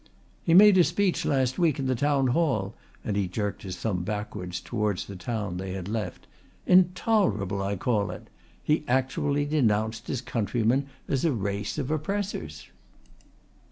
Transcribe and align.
"He 0.43 0.55
made 0.55 0.79
a 0.79 0.83
speech 0.83 1.25
last 1.25 1.59
week 1.59 1.77
in 1.77 1.85
the 1.85 1.93
town 1.93 2.29
hall," 2.29 2.73
and 3.05 3.15
he 3.15 3.27
jerked 3.27 3.61
his 3.61 3.77
thumb 3.77 4.01
backwards 4.03 4.59
towards 4.59 5.05
the 5.05 5.15
town 5.15 5.57
they 5.57 5.73
had 5.73 5.87
left. 5.87 6.25
"Intolerable 6.65 7.61
I 7.61 7.75
call 7.75 8.09
it. 8.09 8.27
He 8.63 8.83
actually 8.87 9.45
denounced 9.45 10.07
his 10.07 10.21
own 10.21 10.25
countrymen 10.25 10.87
as 11.07 11.23
a 11.23 11.31
race 11.31 11.77
of 11.77 11.91
oppressors." 11.91 12.65